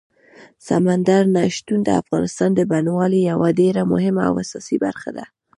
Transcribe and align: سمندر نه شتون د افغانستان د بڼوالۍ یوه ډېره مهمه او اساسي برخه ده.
سمندر 0.67 1.23
نه 1.35 1.41
شتون 1.55 1.79
د 1.83 1.89
افغانستان 2.01 2.49
د 2.55 2.59
بڼوالۍ 2.71 3.21
یوه 3.31 3.49
ډېره 3.59 3.81
مهمه 3.93 4.23
او 4.29 4.33
اساسي 4.43 4.77
برخه 4.85 5.09
ده. 5.17 5.25